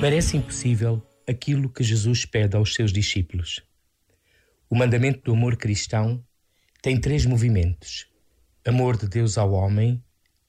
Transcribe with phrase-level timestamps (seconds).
[0.00, 3.60] Parece impossível aquilo que Jesus pede aos seus discípulos.
[4.70, 6.24] O mandamento do amor cristão
[6.80, 8.06] tem três movimentos:
[8.64, 10.00] amor de Deus ao homem,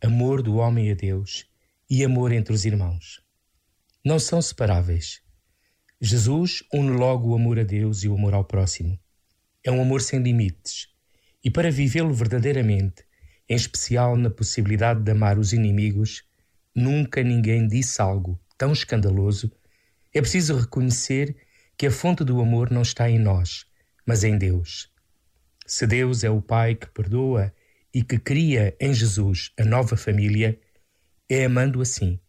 [0.04, 1.48] amor do homem a Deus
[1.90, 3.24] e amor entre os irmãos.
[4.06, 5.20] Não são separáveis.
[6.00, 9.00] Jesus une logo o amor a Deus e o amor ao próximo.
[9.64, 10.90] É um amor sem limites.
[11.44, 13.04] E para vivê-lo verdadeiramente,
[13.50, 16.24] em especial na possibilidade de amar os inimigos,
[16.76, 19.50] nunca ninguém disse algo tão escandaloso,
[20.14, 21.36] é preciso reconhecer
[21.78, 23.66] que a fonte do amor não está em nós,
[24.06, 24.92] mas em Deus.
[25.66, 27.54] Se Deus é o Pai que perdoa
[27.94, 30.60] e que cria em Jesus a nova família,
[31.30, 32.20] é amando assim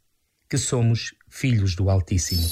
[0.48, 2.49] que somos filhos do Altíssimo.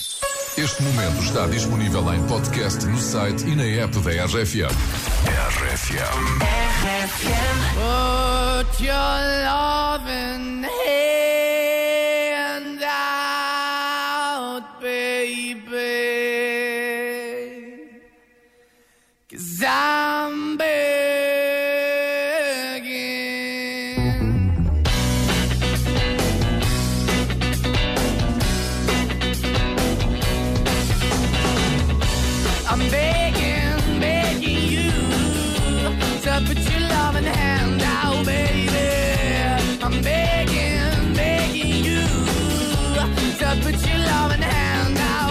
[0.57, 4.75] Este momento está disponível em podcast no site e na app da RFM.
[5.25, 6.43] RFM.
[6.83, 7.59] RFM.
[7.75, 8.95] Put your
[9.45, 10.65] love in
[19.31, 21.29] Cause I'm begging.
[32.67, 34.91] I'm begging, begging you
[36.23, 38.89] to put your loving hand out, baby.
[39.83, 42.07] I'm begging, begging you
[43.41, 44.78] to put your loving hand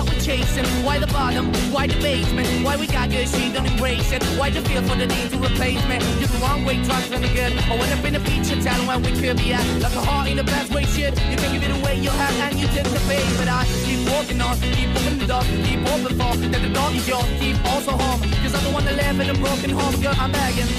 [0.00, 3.66] why we're chasing, why the bottom, why the basement, why we got good, she don't
[3.66, 4.22] embrace it.
[4.38, 5.98] Why the feel for the need to replace me?
[6.18, 7.52] You're the wrong way, trying to good.
[7.68, 9.64] I went up in the feature town where we could be at.
[9.82, 11.12] Like a heart in the best way, shit.
[11.30, 13.26] You can give it away, you have, and you take the bait.
[13.36, 16.90] But I keep walking on, keep moving the door, keep open for that the door
[16.92, 18.20] is yours, keep also home.
[18.42, 20.70] Cause I'm the one that live in a broken home, girl, I'm begging.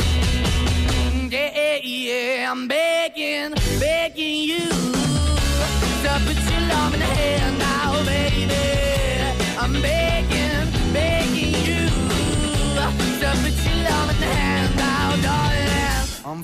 [1.29, 5.01] Yeah, yeah, yeah, I'm begging, begging you
[6.25, 7.50] put your love in the hand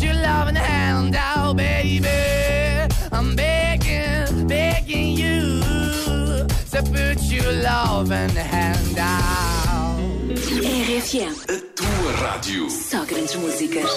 [0.00, 2.08] To put your loving hand out, baby.
[3.12, 5.60] I'm begging, begging you
[6.70, 9.98] to put your loving hand out.
[10.62, 11.34] RFM.
[11.48, 12.70] A tua rádio.
[12.70, 13.90] Só grandes músicas.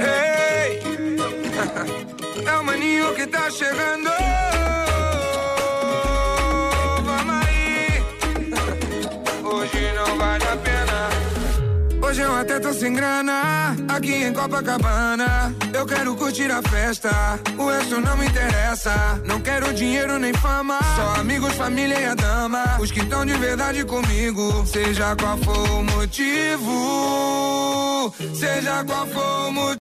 [0.00, 0.80] Hey!
[2.46, 4.10] É o maninho que tá chegando.
[12.06, 15.52] Hoje eu até tô sem grana, aqui em Copacabana.
[15.74, 17.10] Eu quero curtir a festa,
[17.58, 19.20] o resto não me interessa.
[19.24, 22.78] Não quero dinheiro nem fama, só amigos, família e a dama.
[22.78, 27.34] Os que estão de verdade comigo, seja qual for o motivo,
[28.32, 29.66] seja qual for o motivo.